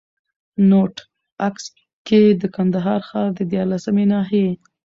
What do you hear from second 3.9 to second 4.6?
ناحيې